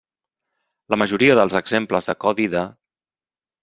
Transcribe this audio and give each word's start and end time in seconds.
La 0.95 0.99
majoria 1.03 1.37
dels 1.41 1.59
exemples 1.63 2.11
de 2.11 2.19
codi 2.27 2.53
de. 2.59 2.69